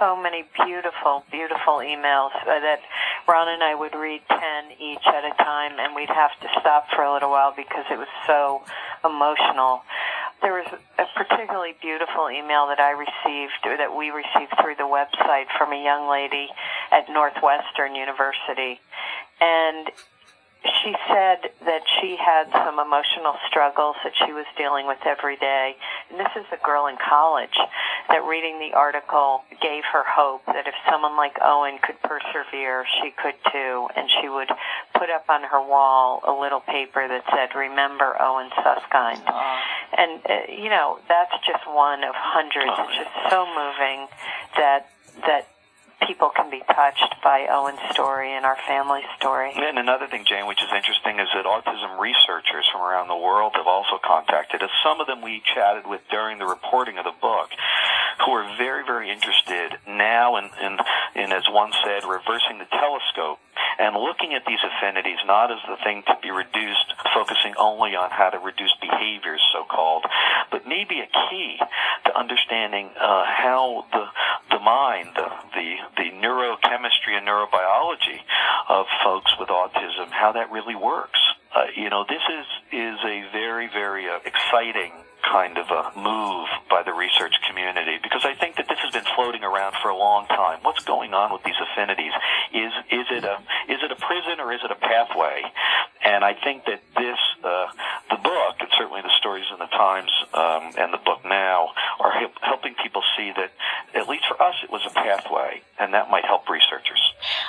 so 0.00 0.16
many 0.20 0.44
beautiful, 0.64 1.24
beautiful 1.30 1.78
emails 1.78 2.34
uh, 2.42 2.58
that 2.60 2.80
Ron 3.28 3.48
and 3.48 3.62
I 3.62 3.74
would 3.74 3.94
read 3.94 4.22
10 4.28 4.40
each 4.80 5.06
at 5.06 5.24
a 5.24 5.32
time, 5.42 5.78
and 5.78 5.94
we'd 5.94 6.10
have 6.10 6.32
to 6.42 6.48
stop 6.60 6.86
for 6.94 7.02
a 7.02 7.12
little 7.12 7.30
while 7.30 7.54
because 7.56 7.84
it 7.90 7.96
was 7.96 8.08
so 8.26 8.62
emotional. 9.04 9.82
There 10.42 10.52
was 10.52 10.68
a 10.98 11.06
particularly 11.16 11.74
beautiful 11.80 12.30
email 12.30 12.68
that 12.68 12.78
I 12.78 12.90
received, 12.92 13.64
or 13.64 13.76
that 13.76 13.96
we 13.96 14.10
received 14.10 14.52
through 14.60 14.76
the 14.76 14.88
website 14.88 15.46
from 15.56 15.72
a 15.72 15.82
young 15.82 16.08
lady 16.08 16.48
at 16.92 17.08
Northwestern 17.08 17.94
University. 17.94 18.80
And 19.40 19.90
she 20.82 20.94
said 21.06 21.50
that 21.64 21.82
she 22.00 22.16
had 22.16 22.50
some 22.50 22.78
emotional 22.78 23.34
struggles 23.48 23.96
that 24.02 24.12
she 24.24 24.32
was 24.32 24.46
dealing 24.56 24.86
with 24.86 24.98
every 25.06 25.36
day. 25.36 25.76
And 26.10 26.18
this 26.18 26.32
is 26.36 26.44
a 26.52 26.64
girl 26.64 26.86
in 26.86 26.96
college 26.96 27.54
that 28.08 28.24
reading 28.24 28.58
the 28.58 28.76
article 28.76 29.42
gave 29.60 29.84
her 29.92 30.02
hope 30.06 30.44
that 30.46 30.66
if 30.66 30.74
someone 30.90 31.16
like 31.16 31.36
Owen 31.42 31.78
could 31.82 32.00
persevere, 32.02 32.84
she 33.00 33.10
could 33.10 33.34
too. 33.52 33.88
And 33.96 34.10
she 34.20 34.28
would 34.28 34.50
put 34.94 35.10
up 35.10 35.26
on 35.28 35.42
her 35.42 35.60
wall 35.60 36.22
a 36.26 36.32
little 36.32 36.60
paper 36.60 37.06
that 37.06 37.22
said, 37.30 37.56
Remember 37.56 38.16
Owen 38.20 38.50
Suskind. 38.62 39.22
Uh, 39.26 39.58
and, 39.96 40.20
uh, 40.24 40.52
you 40.52 40.70
know, 40.70 40.98
that's 41.08 41.34
just 41.46 41.66
one 41.66 42.04
of 42.04 42.14
hundreds. 42.14 42.72
Oh, 42.72 42.86
it's 42.88 42.96
just 42.96 43.30
so 43.30 43.46
moving 43.46 44.08
that, 44.56 44.90
that 45.26 45.48
people 46.06 46.30
can 46.34 46.50
be 46.50 46.62
touched 46.68 47.14
by 47.24 47.46
Owen's 47.50 47.80
story 47.92 48.32
and 48.32 48.44
our 48.44 48.56
family 48.68 49.00
story. 49.18 49.52
And 49.56 49.78
another 49.78 50.06
thing, 50.06 50.24
Jane, 50.28 50.46
which 50.46 50.62
is 50.62 50.68
interesting, 50.74 51.18
is 51.18 51.28
that 51.34 51.46
autism 51.46 51.98
researchers 51.98 52.66
from 52.70 52.82
around 52.82 53.08
the 53.08 53.16
world 53.16 53.52
have 53.56 53.66
also 53.66 53.98
contacted 54.04 54.62
us. 54.62 54.70
Some 54.84 55.00
of 55.00 55.06
them 55.06 55.22
we 55.22 55.42
chatted 55.54 55.86
with 55.86 56.02
during 56.10 56.38
the 56.38 56.46
reporting 56.46 56.98
of 56.98 57.04
the 57.04 57.16
book, 57.20 57.50
who 58.24 58.32
are 58.32 58.56
very, 58.56 58.84
very 58.84 59.10
interested 59.10 59.78
now 59.88 60.36
in, 60.36 60.50
in, 60.60 60.78
in 61.14 61.32
as 61.32 61.44
one 61.48 61.72
said, 61.84 62.04
reversing 62.04 62.58
the 62.58 62.68
telescope 62.70 63.38
and 63.78 63.94
looking 63.94 64.34
at 64.34 64.44
these 64.46 64.60
affinities 64.64 65.18
not 65.26 65.50
as 65.50 65.58
the 65.68 65.76
thing 65.84 66.02
to 66.06 66.16
be 66.22 66.30
reduced, 66.30 66.94
focusing 67.12 67.54
only 67.58 67.94
on 67.96 68.10
how 68.10 68.30
to 68.30 68.38
reduce 68.38 68.74
behaviors, 68.80 69.40
so 69.52 69.64
called, 69.64 70.04
but 70.50 70.66
maybe 70.66 71.00
a 71.00 71.08
key 71.28 71.58
to 72.04 72.18
understanding 72.18 72.90
uh, 73.00 73.24
how 73.24 73.84
the 73.92 74.06
the 74.50 74.60
mind, 74.60 75.10
the, 75.14 75.28
the 75.54 75.76
the 75.96 76.10
neurochemistry 76.16 77.16
and 77.16 77.26
neurobiology 77.26 78.20
of 78.68 78.86
folks 79.04 79.32
with 79.38 79.48
autism, 79.48 80.10
how 80.10 80.32
that 80.32 80.50
really 80.50 80.74
works. 80.74 81.20
Uh, 81.56 81.64
you 81.74 81.88
know, 81.88 82.04
this 82.06 82.20
is 82.20 82.46
is 82.70 82.98
a 83.00 83.24
very 83.32 83.66
very 83.68 84.04
uh, 84.08 84.18
exciting 84.26 84.92
kind 85.24 85.56
of 85.56 85.66
a 85.70 85.90
move 85.96 86.48
by 86.68 86.82
the 86.84 86.92
research 86.92 87.32
community 87.48 87.96
because 88.02 88.22
I 88.24 88.34
think 88.34 88.56
that 88.56 88.68
this 88.68 88.78
has 88.78 88.92
been 88.92 89.08
floating 89.16 89.42
around 89.42 89.74
for 89.82 89.88
a 89.88 89.96
long 89.96 90.26
time. 90.26 90.60
What's 90.62 90.84
going 90.84 91.14
on 91.14 91.32
with 91.32 91.42
these 91.44 91.56
affinities? 91.56 92.12
Is 92.52 92.72
is 92.92 93.06
it 93.10 93.24
a 93.24 93.40
is 93.72 93.80
it 93.82 93.90
a 93.90 93.96
prison 93.96 94.38
or 94.38 94.52
is 94.52 94.60
it 94.62 94.70
a 94.70 94.76
pathway? 94.76 95.42
And 96.04 96.22
I 96.24 96.34
think 96.34 96.66
that 96.66 96.82
this 96.94 97.18
uh, 97.46 97.66
the 98.10 98.16
book 98.16 98.56
and 98.60 98.68
certainly 98.76 99.02
the 99.02 99.16
stories 99.18 99.46
in 99.52 99.58
the 99.58 99.66
Times 99.66 100.10
um, 100.34 100.72
and 100.78 100.92
the 100.92 100.98
book 101.04 101.20
now 101.24 101.70
are 102.00 102.12
help, 102.12 102.32
helping 102.42 102.74
people 102.82 103.02
see 103.16 103.32
that 103.36 103.52
at 103.94 104.08
least 104.08 104.24
for 104.26 104.40
us 104.42 104.54
it 104.62 104.70
was 104.70 104.82
a 104.86 104.90
pathway, 104.90 105.62
and 105.78 105.94
that 105.94 106.10
might 106.10 106.24
help 106.24 106.48
researchers. 106.48 107.00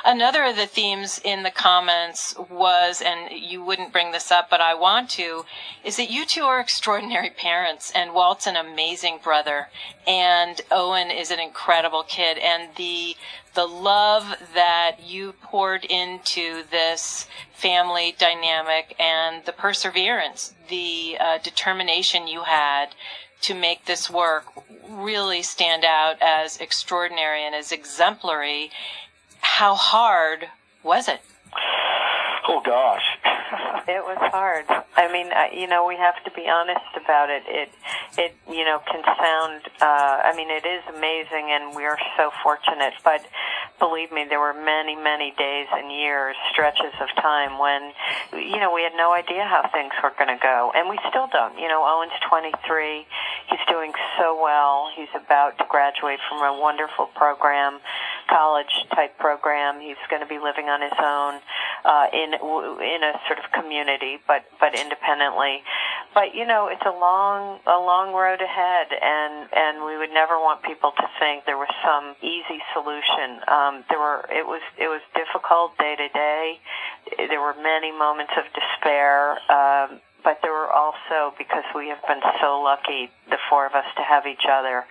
Another 0.06 0.44
of 0.44 0.56
the 0.56 0.66
themes 0.66 1.20
in 1.24 1.44
the 1.44 1.52
comments 1.52 2.36
was, 2.50 3.02
and 3.02 3.32
you 3.32 3.64
wouldn't 3.64 3.92
bring 3.92 4.12
this 4.12 4.32
up, 4.32 4.50
but 4.50 4.62
I 4.62 4.74
want 4.74 5.10
to, 5.12 5.46
is 5.84 5.98
that 5.98 6.10
you 6.10 6.26
two 6.26 6.44
are 6.44 6.60
extraordinary 6.60 7.30
parents, 7.30 7.92
and 7.94 8.14
Walt's 8.14 8.48
an 8.48 8.56
amazing 8.56 9.20
brother, 9.24 9.68
and 10.06 10.62
Owen 10.72 11.12
is 11.12 11.32
an 11.32 11.40
incredible 11.40 12.04
kid, 12.04 12.38
and 12.38 12.70
the 12.76 13.16
the 13.58 13.66
love 13.66 14.36
that 14.54 14.98
you 15.04 15.34
poured 15.42 15.84
into 15.84 16.62
this 16.70 17.26
family 17.52 18.16
dynamic 18.20 18.96
and 19.00 19.44
the 19.46 19.52
perseverance, 19.52 19.87
the 20.70 21.18
uh, 21.20 21.38
determination 21.40 22.28
you 22.28 22.44
had 22.44 22.88
to 23.42 23.54
make 23.54 23.86
this 23.86 24.10
work 24.10 24.46
really 24.90 25.42
stand 25.42 25.84
out 25.86 26.16
as 26.22 26.58
extraordinary 26.58 27.46
and 27.46 27.54
as 27.54 27.72
exemplary. 27.72 28.72
How 29.42 29.76
hard 29.76 30.48
was 30.84 31.08
it? 31.08 31.22
Oh 32.50 32.62
gosh, 32.64 33.04
it 33.88 34.04
was 34.04 34.18
hard. 34.32 34.66
I 34.96 35.12
mean, 35.12 35.28
I, 35.34 35.52
you 35.54 35.68
know, 35.68 35.86
we 35.86 35.98
have 35.98 36.16
to 36.24 36.32
be 36.32 36.48
honest 36.48 36.96
about 36.96 37.30
it. 37.30 37.44
It, 37.46 37.70
it, 38.18 38.36
you 38.50 38.64
know, 38.64 38.80
can 38.90 39.04
sound. 39.04 39.62
Uh, 39.82 40.22
I 40.24 40.34
mean, 40.36 40.50
it 40.50 40.66
is 40.66 40.82
amazing, 40.96 41.52
and 41.52 41.76
we 41.76 41.84
are 41.84 42.00
so 42.16 42.32
fortunate. 42.42 42.94
But 43.04 43.26
believe 43.80 44.12
me, 44.12 44.26
there 44.28 44.40
were 44.40 44.54
many, 44.54 44.96
many 44.96 45.32
days 45.38 45.68
and 45.72 45.92
years, 45.92 46.36
stretches 46.52 46.94
of 47.00 47.10
time 47.22 47.60
when, 47.60 47.94
you 48.34 48.60
know, 48.60 48.74
we 48.74 48.84
had 48.84 48.94
no 48.96 49.14
idea 49.14 49.46
how 49.46 49.70
things 49.72 49.94
were 50.02 50.14
going 50.18 50.34
to 50.34 50.42
go, 50.42 50.72
and 50.76 50.90
we 50.90 50.98
still 51.10 51.28
don't. 51.32 51.58
You 51.58 51.68
know, 51.68 51.86
Owen's 51.86 52.18
23. 52.28 53.06
He's 53.50 53.66
doing 53.70 53.94
so 54.18 54.36
well. 54.42 54.90
He's 54.96 55.14
about 55.16 55.58
to 55.60 55.66
graduate 55.70 56.20
from 56.28 56.42
a 56.44 56.60
wonderful 56.60 57.08
program, 57.16 57.80
college 58.30 58.86
type 58.94 59.18
program. 59.18 59.80
He's 59.80 60.02
going 60.10 60.22
to 60.22 60.28
be 60.28 60.40
living 60.40 60.70
on 60.70 60.82
his 60.82 60.98
own 60.98 61.40
uh, 61.86 62.08
in 62.14 62.34
in 62.34 63.02
a 63.04 63.14
sort 63.28 63.40
of 63.40 63.52
community, 63.54 64.18
but 64.28 64.46
but 64.60 64.74
independently. 64.74 65.64
But 66.18 66.34
you 66.34 66.50
know, 66.50 66.66
it's 66.66 66.82
a 66.82 66.98
long 66.98 67.62
a 67.70 67.78
long 67.78 68.10
road 68.10 68.42
ahead, 68.42 68.90
and 68.90 69.46
and 69.54 69.86
we 69.86 70.02
would 70.02 70.10
never 70.10 70.42
want 70.42 70.66
people 70.66 70.90
to 70.98 71.06
think 71.22 71.46
there 71.46 71.62
was 71.62 71.70
some 71.86 72.18
easy 72.26 72.58
solution. 72.74 73.38
Um, 73.46 73.86
there 73.86 74.02
were 74.02 74.26
it 74.34 74.42
was 74.42 74.66
it 74.82 74.90
was 74.90 75.06
difficult 75.14 75.78
day 75.78 75.94
to 75.94 76.10
day. 76.10 76.58
There 77.30 77.40
were 77.40 77.54
many 77.62 77.94
moments 77.94 78.34
of 78.34 78.50
despair. 78.50 79.38
Um, 79.46 80.02
but 80.24 80.42
there 80.42 80.52
were 80.52 80.74
also 80.74 81.38
because 81.38 81.64
we 81.76 81.88
have 81.94 82.02
been 82.10 82.20
so 82.42 82.60
lucky, 82.60 83.14
the 83.30 83.38
four 83.48 83.68
of 83.68 83.74
us, 83.74 83.86
to 83.96 84.02
have 84.02 84.26
each 84.26 84.44
other 84.50 84.84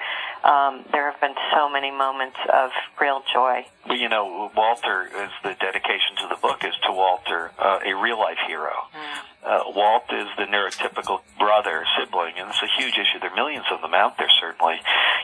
um, 0.46 0.84
there 0.92 1.10
have 1.10 1.20
been 1.20 1.34
so 1.52 1.68
many 1.68 1.90
moments 1.90 2.36
of 2.52 2.70
real 3.00 3.22
joy. 3.32 3.66
Well, 3.88 3.98
you 3.98 4.08
know, 4.08 4.50
Walter 4.56 5.06
is 5.06 5.30
the 5.42 5.54
dedication 5.58 6.16
to 6.22 6.28
the 6.28 6.36
book 6.36 6.62
is 6.64 6.74
to 6.86 6.92
Walter, 6.92 7.50
uh, 7.58 7.80
a 7.84 7.94
real 7.94 8.18
life 8.18 8.38
hero. 8.46 8.72
Mm. 8.94 9.25
Uh, 9.46 9.62
Walt 9.76 10.10
is 10.10 10.26
the 10.36 10.42
neurotypical 10.42 11.20
brother, 11.38 11.84
sibling, 11.96 12.34
and 12.36 12.50
it's 12.50 12.62
a 12.62 12.82
huge 12.82 12.98
issue. 12.98 13.20
There 13.20 13.30
are 13.30 13.36
millions 13.36 13.66
of 13.70 13.80
them 13.80 13.94
out 13.94 14.18
there, 14.18 14.30
certainly. 14.40 14.74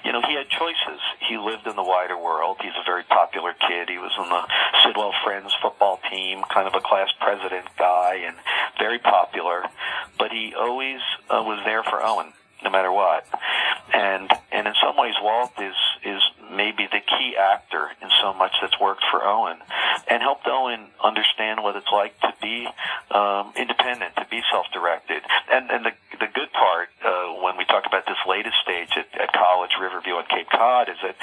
You 0.05 0.13
know, 0.13 0.23
he 0.23 0.35
had 0.35 0.49
choices. 0.49 1.03
He 1.29 1.37
lived 1.37 1.67
in 1.67 1.75
the 1.75 1.83
wider 1.83 2.17
world. 2.17 2.59
He's 2.63 2.79
a 2.79 2.87
very 2.87 3.03
popular 3.03 3.53
kid. 3.53 3.91
He 3.91 3.99
was 3.99 4.13
in 4.17 4.29
the 4.31 4.47
Sidwell 4.85 5.13
Friends 5.25 5.53
football 5.61 5.99
team, 6.09 6.45
kind 6.55 6.69
of 6.69 6.75
a 6.75 6.81
class 6.81 7.11
president 7.21 7.67
guy, 7.77 8.23
and 8.25 8.37
very 8.79 9.01
popular. 9.01 9.65
But 10.19 10.31
he 10.31 10.55
always 10.55 11.01
uh, 11.29 11.43
was 11.43 11.59
there 11.65 11.83
for 11.83 12.01
Owen 12.01 12.33
no 12.63 12.71
matter 12.71 12.93
what. 12.93 13.27
And 13.93 14.31
and 14.53 14.67
in 14.67 14.75
some 14.83 14.97
ways, 14.97 15.15
Walt 15.21 15.53
is 15.59 15.75
is 16.05 16.23
maybe 16.51 16.87
the 16.91 17.01
key 17.01 17.35
actor 17.37 17.89
in 18.01 18.09
so 18.23 18.33
much 18.33 18.53
that's 18.61 18.79
worked 18.81 19.03
for 19.11 19.25
Owen, 19.25 19.59
and 20.09 20.23
helped 20.23 20.47
Owen 20.47 20.87
understand 21.03 21.63
what 21.63 21.77
it's 21.77 21.91
like 21.93 22.19
to 22.21 22.33
be 22.41 22.69
um, 23.13 23.53
independent, 23.57 24.17
to 24.17 24.27
be 24.31 24.41
self-directed. 24.51 25.23
And 25.51 25.71
and 25.71 25.85
the 25.87 25.93
the 26.19 26.29
good 26.33 26.53
part 26.53 26.89
uh, 27.05 27.41
when 27.43 27.57
we 27.57 27.65
talk 27.65 27.85
about 27.87 28.07
this 28.07 28.19
latest 28.27 28.57
stage 28.63 28.91
at, 28.97 29.09
at 29.21 29.33
college, 29.33 29.71
Riverview 29.81 30.17
and 30.17 30.29
Cape 30.29 30.49
Cod, 30.51 30.89
is 30.89 30.97
that 31.03 31.17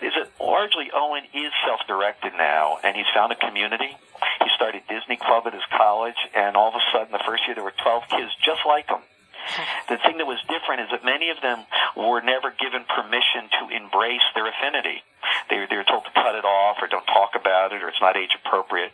is 0.00 0.12
that 0.16 0.28
largely 0.40 0.90
Owen 0.94 1.24
is 1.32 1.52
self-directed 1.66 2.32
now, 2.34 2.78
and 2.82 2.96
he's 2.96 3.08
found 3.14 3.32
a 3.32 3.36
community. 3.36 3.96
He 4.40 4.48
started 4.56 4.82
Disney 4.88 5.16
Club 5.16 5.46
at 5.46 5.54
his 5.54 5.66
college, 5.76 6.18
and 6.34 6.56
all 6.56 6.68
of 6.68 6.74
a 6.74 6.84
sudden, 6.92 7.12
the 7.12 7.22
first 7.26 7.46
year 7.46 7.54
there 7.54 7.64
were 7.64 7.76
12 7.82 8.04
kids 8.08 8.32
just 8.42 8.64
like 8.66 8.88
him 8.88 9.04
the 9.88 9.98
thing 10.04 10.18
that 10.18 10.26
was 10.26 10.40
different 10.48 10.82
is 10.82 10.88
that 10.90 11.04
many 11.04 11.30
of 11.30 11.40
them 11.40 11.64
were 11.96 12.20
never 12.20 12.52
given 12.56 12.84
permission 12.88 13.48
to 13.60 13.62
embrace 13.74 14.24
their 14.34 14.48
affinity. 14.48 15.02
They, 15.48 15.64
they 15.68 15.76
were 15.76 15.88
told 15.88 16.04
to 16.04 16.12
cut 16.12 16.34
it 16.34 16.44
off 16.44 16.80
or 16.80 16.88
don't 16.88 17.06
talk 17.06 17.36
about 17.36 17.72
it 17.72 17.82
or 17.82 17.88
it's 17.88 18.00
not 18.00 18.16
age 18.16 18.32
appropriate. 18.44 18.92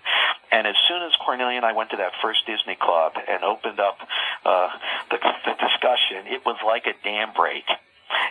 And 0.52 0.66
as 0.66 0.74
soon 0.88 1.02
as 1.02 1.12
Cornelia 1.24 1.56
and 1.56 1.66
I 1.66 1.72
went 1.72 1.90
to 1.90 1.96
that 1.98 2.12
first 2.22 2.46
Disney 2.46 2.76
Club 2.76 3.12
and 3.28 3.44
opened 3.44 3.78
up 3.78 3.98
uh, 4.44 4.68
the, 5.10 5.18
the 5.18 5.54
discussion, 5.60 6.26
it 6.26 6.44
was 6.44 6.56
like 6.64 6.86
a 6.86 6.94
dam 7.04 7.32
break. 7.34 7.64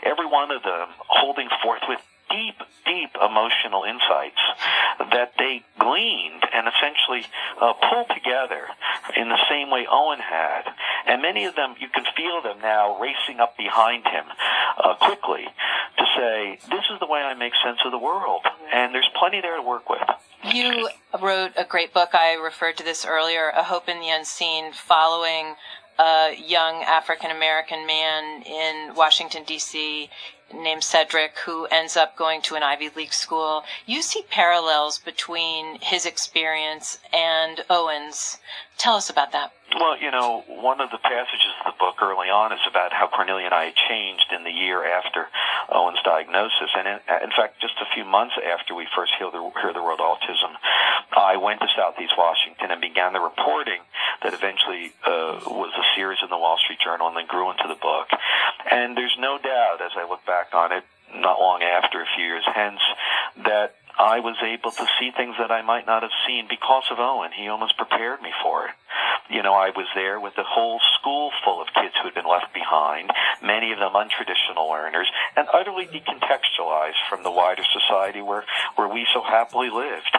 Every 0.04 0.26
one 0.26 0.52
of 0.52 0.64
them 0.64 0.88
holding 1.08 1.48
forth 1.64 1.82
with 1.88 2.00
deep, 2.30 2.56
deep 2.86 3.10
emotional 3.16 3.84
insights 3.84 4.40
that 5.12 5.34
they 5.38 5.64
gleaned 5.80 6.44
and 6.54 6.68
essentially 6.68 7.26
uh, 7.60 7.74
pulled 7.74 8.10
together 8.14 8.68
in 9.16 9.30
the 9.30 9.40
same 9.50 9.72
way 9.72 9.88
Owen 9.90 10.20
had. 10.20 10.64
And 11.08 11.22
many 11.22 11.46
of 11.46 11.56
them, 11.56 11.76
you 11.80 11.88
can 11.90 12.04
feel 12.16 12.42
them 12.42 12.60
now 12.62 13.00
racing 13.00 13.40
up 13.40 13.58
behind 13.58 14.06
him 14.06 14.26
uh, 14.78 14.96
say, 15.08 15.18
this 16.70 16.86
is 16.92 17.00
the 17.00 17.08
way 17.08 17.22
I 17.22 17.34
make 17.34 17.54
sense 17.63 17.80
of 17.86 17.92
the 17.92 17.98
world. 17.98 18.42
And 18.74 18.94
there's 18.94 19.10
plenty 19.18 19.42
there 19.42 19.56
to 19.56 19.62
work 19.62 19.89
with. 19.89 20.01
You 20.44 20.89
wrote 21.22 21.51
a 21.58 21.66
great 21.66 21.94
book. 21.94 22.10
I 22.13 22.34
referred 22.34 22.78
to 22.78 22.84
this 22.84 23.06
earlier, 23.06 23.50
A 23.50 23.63
Hope 23.63 23.89
in 23.89 24.00
the 24.00 24.10
Unseen, 24.10 24.72
following 24.74 25.56
a 25.98 26.34
young 26.36 26.84
African 26.84 27.32
American 27.32 27.86
man 27.86 28.44
in 28.44 28.96
Washington, 28.96 29.44
D.C 29.46 30.10
named 30.54 30.84
Cedric 30.84 31.38
who 31.39 31.66
ends 31.66 31.96
up 31.96 32.16
going 32.16 32.42
to 32.44 32.56
an 32.56 32.63
Ivy 32.63 32.89
League 32.96 33.13
school. 33.13 33.63
You 33.86 34.01
see 34.01 34.24
parallels 34.30 35.00
between 35.00 35.80
his 35.82 36.06
experience 36.06 37.00
and 37.13 37.62
Owen's. 37.70 38.38
Tell 38.78 38.96
us 38.96 39.10
about 39.10 39.32
that. 39.34 39.54
Well, 39.76 40.02
you 40.02 40.10
know, 40.10 40.44
one 40.48 40.82
of 40.82 40.90
the 40.90 40.98
passages 40.98 41.54
of 41.62 41.74
the 41.74 41.78
book 41.78 42.02
early 42.02 42.30
on 42.30 42.52
is 42.52 42.60
about 42.68 42.92
how 42.92 43.08
Cornelia 43.08 43.46
and 43.46 43.54
I 43.54 43.72
changed 43.88 44.34
in 44.34 44.44
the 44.44 44.50
year 44.50 44.82
after 44.82 45.28
Owen's 45.70 46.02
diagnosis. 46.02 46.74
And 46.74 46.88
in, 46.88 46.98
in 47.22 47.30
fact, 47.30 47.62
just 47.62 47.78
a 47.78 47.86
few 47.94 48.04
months 48.04 48.34
after 48.42 48.74
we 48.74 48.88
first 48.96 49.14
heard 49.20 49.32
the, 49.32 49.42
heard 49.62 49.76
the 49.76 49.84
word 49.84 50.00
autism, 50.00 50.58
I 51.16 51.38
went 51.38 51.62
to 51.62 51.68
Southeast 51.78 52.14
Washington 52.18 52.72
and 52.72 52.82
began 52.82 53.14
the 53.14 53.22
reporting 53.22 53.82
that 54.24 54.34
eventually 54.34 54.90
uh, 55.06 55.38
was 55.46 55.72
a 55.78 55.86
series 55.96 56.18
in 56.24 56.30
the 56.30 56.38
Wall 56.38 56.58
Street 56.58 56.80
Journal 56.82 57.08
and 57.08 57.18
then 57.18 57.28
grew 57.28 57.52
into 57.52 57.68
the 57.68 57.78
book. 57.78 58.10
And 58.72 58.98
there's 58.98 59.16
no 59.20 59.38
doubt, 59.38 59.86
as 59.86 59.92
I 59.96 60.10
look 60.10 60.26
back 60.26 60.54
on 60.54 60.72
it, 60.72 60.84
not 61.14 61.40
long 61.40 61.62
after, 61.62 62.02
a 62.02 62.10
few 62.16 62.26
years 62.26 62.44
hence, 62.46 62.82
that 63.46 63.76
I 64.00 64.20
was 64.20 64.38
able 64.42 64.72
to 64.72 64.86
see 64.98 65.12
things 65.12 65.36
that 65.38 65.52
I 65.52 65.62
might 65.62 65.86
not 65.86 66.02
have 66.02 66.16
seen 66.26 66.48
because 66.50 66.86
of 66.90 66.98
Owen. 67.00 67.32
He 67.38 67.48
almost 67.50 67.78
prepared 67.78 68.22
me 68.22 68.34
for 68.42 68.66
it. 68.66 68.72
You 69.30 69.44
know, 69.44 69.54
I 69.54 69.70
was 69.70 69.86
there 69.94 70.20
with 70.20 70.34
a 70.38 70.44
whole 70.44 70.80
school 71.00 71.32
full 71.44 71.62
of 71.62 71.68
kids 71.74 71.94
who 72.02 72.08
had 72.10 72.16
been 72.16 72.28
left 72.28 72.54
behind, 72.54 73.12
many 73.44 73.72
of 73.72 73.80
them 73.80 73.94
untraditional 73.94 74.70
learners, 74.70 75.08
and 75.36 75.48
utterly 75.54 75.86
decontextualized 75.86 77.02
from 77.10 77.24
the 77.24 77.32
wider 77.32 77.64
society 77.72 78.22
where, 78.22 78.44
where 78.76 78.88
we 78.88 79.06
so 79.14 79.22
happily 79.22 79.70
lived. 79.70 80.18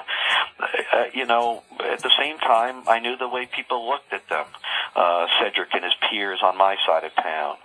Uh, 0.60 1.04
you 1.12 1.26
know, 1.26 1.62
at 1.80 2.02
the 2.02 2.10
same 2.18 2.38
time, 2.38 2.82
I 2.88 3.00
knew 3.00 3.16
the 3.16 3.28
way 3.28 3.46
people 3.46 3.88
looked 3.88 4.12
at 4.12 4.28
them. 4.28 4.46
Uh, 4.94 5.26
Cedric 5.40 5.74
and 5.74 5.84
his 5.84 5.94
peers 6.08 6.40
on 6.42 6.56
my 6.56 6.76
side 6.86 7.04
of 7.04 7.14
town, 7.14 7.56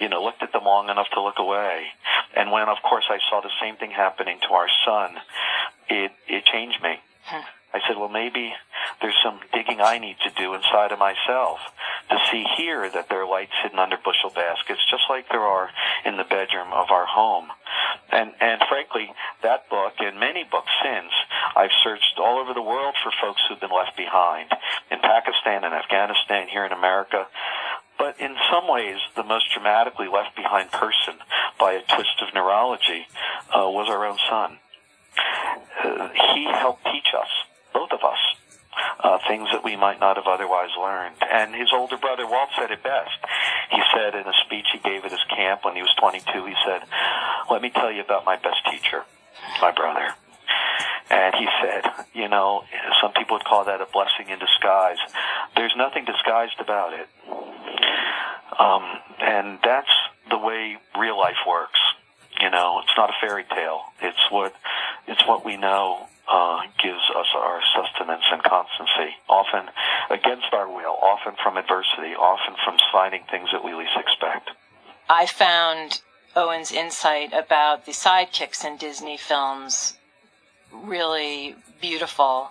you 0.00 0.08
know, 0.08 0.22
looked 0.22 0.42
at 0.42 0.52
them 0.52 0.64
long 0.64 0.88
enough 0.88 1.08
to 1.14 1.22
look 1.22 1.38
away. 1.38 1.86
And 2.36 2.50
when, 2.50 2.68
of 2.68 2.78
course, 2.82 3.04
I 3.08 3.18
saw 3.30 3.40
the 3.40 3.50
same 3.60 3.76
thing 3.76 3.90
happening 3.90 4.38
to 4.48 4.54
our 4.54 4.68
son, 4.84 5.16
it 5.88 6.12
it 6.26 6.44
changed 6.44 6.82
me. 6.82 6.96
Hmm. 7.24 7.42
I 7.74 7.80
said, 7.86 7.96
well, 7.98 8.08
maybe 8.08 8.54
there's 9.00 9.18
some 9.22 9.40
digging 9.52 9.80
I 9.80 9.98
need 9.98 10.16
to 10.24 10.30
do 10.30 10.54
inside 10.54 10.92
of 10.92 10.98
myself 10.98 11.60
to 12.10 12.18
see 12.30 12.44
here 12.56 12.88
that 12.90 13.08
there 13.08 13.22
are 13.22 13.28
lights 13.28 13.52
hidden 13.62 13.78
under 13.78 13.96
bushel 13.96 14.30
baskets, 14.30 14.80
just 14.90 15.04
like 15.08 15.28
there 15.28 15.44
are 15.44 15.70
in 16.04 16.16
the 16.16 16.24
bedroom 16.24 16.72
of 16.72 16.90
our 16.90 17.06
home. 17.06 17.48
And, 18.10 18.32
and 18.40 18.60
frankly, 18.68 19.12
that 19.42 19.68
book 19.68 19.94
and 20.00 20.18
many 20.18 20.44
books 20.44 20.70
since, 20.82 21.12
I've 21.54 21.74
searched 21.84 22.18
all 22.18 22.38
over 22.38 22.54
the 22.54 22.62
world 22.62 22.94
for 23.02 23.12
folks 23.20 23.42
who've 23.48 23.60
been 23.60 23.74
left 23.74 23.96
behind 23.96 24.50
in 24.90 24.98
Pakistan 25.00 25.64
and 25.64 25.74
Afghanistan, 25.74 26.48
here 26.48 26.64
in 26.64 26.72
America. 26.72 27.26
But 27.98 28.20
in 28.20 28.34
some 28.50 28.68
ways, 28.68 28.98
the 29.16 29.24
most 29.24 29.52
dramatically 29.52 30.08
left 30.08 30.36
behind 30.36 30.70
person 30.70 31.14
by 31.58 31.72
a 31.72 31.82
twist 31.82 32.22
of 32.22 32.32
neurology 32.34 33.06
uh, 33.50 33.68
was 33.68 33.88
our 33.90 34.06
own 34.06 34.18
son. 34.30 34.58
Uh, 35.84 36.08
he 36.34 36.44
helped 36.44 36.84
teach 36.84 37.12
us, 37.12 37.28
both 37.74 37.90
of 37.92 38.00
us, 38.04 38.18
uh, 39.08 39.18
things 39.26 39.48
that 39.52 39.64
we 39.64 39.74
might 39.74 40.00
not 40.00 40.16
have 40.16 40.26
otherwise 40.26 40.68
learned. 40.78 41.16
And 41.32 41.54
his 41.54 41.72
older 41.72 41.96
brother 41.96 42.26
Walt 42.26 42.50
said 42.58 42.70
it 42.70 42.82
best. 42.82 43.16
He 43.70 43.80
said 43.94 44.14
in 44.14 44.28
a 44.28 44.36
speech 44.44 44.66
he 44.72 44.78
gave 44.78 45.04
at 45.04 45.10
his 45.10 45.24
camp 45.34 45.64
when 45.64 45.74
he 45.74 45.82
was 45.82 45.94
22, 45.98 46.44
he 46.44 46.54
said, 46.66 46.82
"Let 47.50 47.62
me 47.62 47.70
tell 47.70 47.90
you 47.90 48.02
about 48.02 48.26
my 48.26 48.36
best 48.36 48.60
teacher, 48.70 49.04
my 49.62 49.70
brother." 49.72 50.14
And 51.10 51.34
he 51.36 51.48
said, 51.62 51.84
you 52.12 52.28
know, 52.28 52.64
some 53.00 53.12
people 53.12 53.38
would 53.38 53.44
call 53.44 53.64
that 53.64 53.80
a 53.80 53.86
blessing 53.86 54.28
in 54.28 54.38
disguise. 54.38 54.98
There's 55.56 55.72
nothing 55.74 56.04
disguised 56.04 56.60
about 56.60 56.92
it. 56.92 57.08
Um, 58.58 58.84
and 59.18 59.58
that's 59.64 59.88
the 60.28 60.36
way 60.36 60.76
real 60.98 61.16
life 61.16 61.40
works. 61.46 61.80
You 62.42 62.50
know, 62.50 62.80
it's 62.84 62.92
not 62.94 63.08
a 63.08 63.14
fairy 63.22 63.44
tale. 63.44 63.80
It's 64.02 64.20
what, 64.30 64.54
it's 65.06 65.26
what 65.26 65.46
we 65.46 65.56
know 65.56 66.08
uh, 66.30 66.60
gives 66.82 67.02
us 67.16 67.26
our 67.34 67.60
sustenance 67.74 68.24
and 68.30 68.42
constancy, 68.42 69.16
often 69.28 69.70
against 70.10 70.52
our 70.52 70.68
will, 70.68 70.96
often 71.02 71.34
from 71.42 71.56
adversity, 71.56 72.14
often 72.14 72.54
from 72.64 72.76
finding 72.92 73.22
things 73.30 73.48
that 73.52 73.64
we 73.64 73.74
least 73.74 73.96
expect. 73.96 74.50
I 75.08 75.26
found 75.26 76.02
Owen's 76.36 76.70
insight 76.70 77.32
about 77.32 77.86
the 77.86 77.92
sidekicks 77.92 78.64
in 78.64 78.76
Disney 78.76 79.16
films 79.16 79.94
really 80.72 81.56
beautiful. 81.80 82.50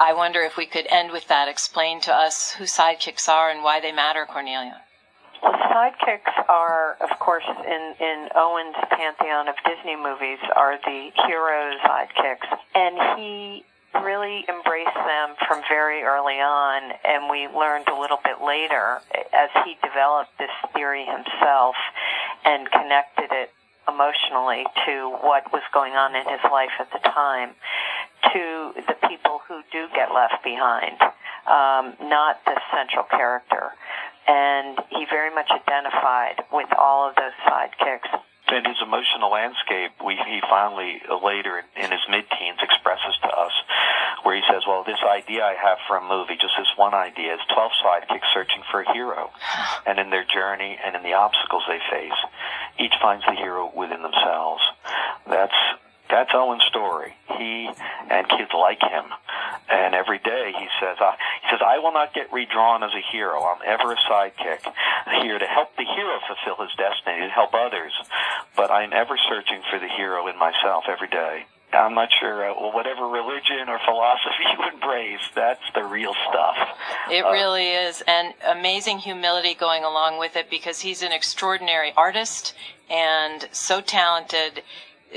I 0.00 0.14
wonder 0.14 0.40
if 0.40 0.56
we 0.56 0.66
could 0.66 0.86
end 0.88 1.12
with 1.12 1.28
that. 1.28 1.48
Explain 1.48 2.00
to 2.02 2.14
us 2.14 2.52
who 2.52 2.64
sidekicks 2.64 3.28
are 3.28 3.50
and 3.50 3.62
why 3.62 3.80
they 3.80 3.92
matter, 3.92 4.26
Cornelia. 4.26 4.82
Well, 5.46 5.54
sidekicks 5.70 6.48
are, 6.48 6.96
of 7.00 7.16
course, 7.20 7.44
in, 7.46 7.94
in 8.00 8.28
Owen's 8.34 8.74
pantheon 8.90 9.46
of 9.46 9.54
Disney 9.64 9.94
movies, 9.94 10.38
are 10.56 10.76
the 10.84 11.10
hero's 11.24 11.78
sidekicks. 11.86 12.58
And 12.74 13.20
he 13.20 13.64
really 14.02 14.44
embraced 14.48 14.94
them 14.94 15.36
from 15.46 15.62
very 15.68 16.02
early 16.02 16.40
on, 16.42 16.90
and 17.04 17.30
we 17.30 17.46
learned 17.46 17.86
a 17.86 17.94
little 17.94 18.18
bit 18.24 18.42
later 18.44 18.98
as 19.32 19.50
he 19.64 19.78
developed 19.86 20.36
this 20.38 20.50
theory 20.74 21.04
himself 21.06 21.76
and 22.44 22.68
connected 22.72 23.30
it 23.30 23.52
emotionally 23.86 24.64
to 24.84 25.16
what 25.22 25.52
was 25.52 25.62
going 25.72 25.92
on 25.92 26.16
in 26.16 26.26
his 26.26 26.42
life 26.50 26.74
at 26.80 26.90
the 26.90 26.98
time 26.98 27.50
to 28.32 28.72
the 28.74 28.96
people 29.08 29.42
who 29.46 29.62
do 29.70 29.86
get 29.94 30.12
left 30.12 30.42
behind, 30.42 31.00
um, 31.46 31.94
not 32.10 32.44
the 32.46 32.58
central 32.74 33.04
character 33.04 33.70
and 34.26 34.78
he 34.90 35.06
very 35.10 35.34
much 35.34 35.50
identified 35.50 36.42
with 36.52 36.68
all 36.78 37.08
of 37.08 37.14
those 37.16 37.36
sidekicks. 37.46 38.10
And 38.48 38.66
his 38.66 38.78
emotional 38.80 39.30
landscape, 39.30 39.90
we, 40.04 40.14
he 40.14 40.40
finally, 40.48 41.02
uh, 41.10 41.18
later 41.18 41.62
in 41.74 41.90
his 41.90 42.00
mid-teens, 42.08 42.58
expresses 42.62 43.18
to 43.22 43.28
us 43.28 43.52
where 44.22 44.36
he 44.36 44.42
says, 44.50 44.62
well, 44.66 44.84
this 44.84 45.02
idea 45.02 45.42
I 45.42 45.54
have 45.54 45.78
for 45.86 45.96
a 45.96 46.02
movie, 46.02 46.34
just 46.34 46.54
this 46.56 46.70
one 46.76 46.94
idea, 46.94 47.34
is 47.34 47.40
12 47.54 47.72
sidekicks 47.82 48.30
searching 48.32 48.62
for 48.70 48.82
a 48.82 48.92
hero. 48.92 49.30
And 49.86 50.00
in 50.00 50.10
their 50.10 50.24
journey 50.24 50.76
and 50.84 50.96
in 50.96 51.02
the 51.04 51.14
obstacles 51.14 51.62
they 51.68 51.78
face, 51.90 52.18
each 52.78 52.94
finds 53.00 53.24
the 53.24 53.38
hero 53.38 53.70
within 53.74 54.02
themselves. 54.02 54.62
That's 55.28 55.54
that's 56.10 56.30
Owen's 56.34 56.62
story. 56.64 57.14
He 57.38 57.68
and 58.10 58.28
kids 58.28 58.50
like 58.54 58.80
him. 58.80 59.04
And 59.68 59.94
every 59.94 60.18
day 60.18 60.52
he 60.54 60.66
says, 60.78 60.96
he 60.98 61.35
says, 61.50 61.60
I 61.64 61.78
will 61.78 61.92
not 61.92 62.14
get 62.14 62.32
redrawn 62.32 62.82
as 62.82 62.92
a 62.94 63.02
hero. 63.12 63.42
I'm 63.42 63.62
ever 63.66 63.92
a 63.92 63.96
sidekick 64.08 64.62
here 65.22 65.38
to 65.38 65.46
help 65.46 65.76
the 65.76 65.84
hero 65.84 66.18
fulfill 66.26 66.64
his 66.64 66.74
destiny, 66.76 67.26
to 67.26 67.32
help 67.32 67.54
others. 67.54 67.92
But 68.56 68.70
I'm 68.70 68.92
ever 68.92 69.16
searching 69.28 69.62
for 69.70 69.78
the 69.78 69.88
hero 69.88 70.28
in 70.28 70.38
myself 70.38 70.84
every 70.88 71.08
day. 71.08 71.46
I'm 71.72 71.94
not 71.94 72.08
sure, 72.18 72.48
uh, 72.48 72.54
well, 72.58 72.72
whatever 72.72 73.06
religion 73.06 73.68
or 73.68 73.78
philosophy 73.84 74.44
you 74.58 74.68
embrace, 74.72 75.20
that's 75.34 75.62
the 75.74 75.84
real 75.84 76.14
stuff. 76.30 76.56
It 77.10 77.24
uh, 77.24 77.30
really 77.30 77.68
is. 77.70 78.02
And 78.06 78.34
amazing 78.46 78.98
humility 78.98 79.54
going 79.54 79.84
along 79.84 80.18
with 80.18 80.36
it 80.36 80.48
because 80.48 80.80
he's 80.80 81.02
an 81.02 81.12
extraordinary 81.12 81.92
artist 81.96 82.54
and 82.88 83.48
so 83.52 83.80
talented 83.80 84.62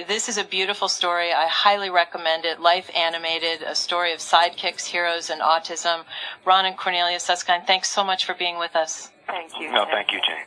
this 0.08 0.30
is 0.30 0.38
a 0.38 0.44
beautiful 0.44 0.88
story. 0.88 1.34
I 1.34 1.48
highly 1.48 1.90
recommend 1.90 2.46
it. 2.46 2.60
Life 2.60 2.90
animated, 2.96 3.62
a 3.64 3.76
story 3.76 4.14
of 4.14 4.20
sidekicks, 4.20 4.86
heroes, 4.86 5.30
and 5.30 5.42
autism. 5.42 6.04
Ron 6.46 6.66
and 6.66 6.78
Cornelia 6.78 7.20
Suskind, 7.20 7.66
thanks 7.66 7.90
so 7.90 8.04
much 8.04 8.26
for 8.26 8.34
being 8.34 8.60
with 8.60 8.76
us. 8.76 9.10
Thank 9.28 9.60
you. 9.60 9.72
No, 9.72 9.86
thank 9.86 10.12
you, 10.12 10.20
Jane. 10.20 10.46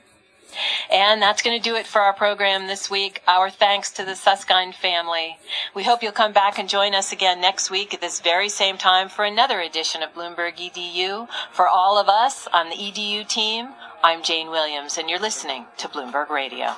And 0.91 1.23
that's 1.23 1.43
going 1.43 1.59
to 1.59 1.63
do 1.63 1.77
it 1.77 1.87
for 1.87 2.03
our 2.03 2.13
program 2.13 2.67
this 2.67 2.91
week. 2.91 3.23
Our 3.27 3.49
thanks 3.49 3.91
to 3.93 4.05
the 4.05 4.15
Suskind 4.15 4.75
family. 4.75 5.39
We 5.75 5.85
hope 5.85 6.03
you'll 6.03 6.13
come 6.13 6.33
back 6.33 6.59
and 6.59 6.69
join 6.69 6.95
us 6.95 7.13
again 7.13 7.41
next 7.41 7.71
week 7.71 7.95
at 7.95 8.01
this 8.01 8.21
very 8.21 8.49
same 8.49 8.77
time 8.77 9.09
for 9.09 9.25
another 9.25 9.61
edition 9.61 10.03
of 10.03 10.15
Bloomberg 10.15 10.57
EDU. 10.57 11.27
For 11.53 11.67
all 11.67 11.99
of 11.99 12.09
us 12.09 12.47
on 12.53 12.69
the 12.69 12.77
EDU 12.77 13.27
team, 13.29 13.69
I'm 14.05 14.23
Jane 14.23 14.51
Williams, 14.51 14.99
and 14.99 15.09
you're 15.09 15.19
listening 15.19 15.67
to 15.79 15.89
Bloomberg 15.89 16.29
Radio. 16.29 16.75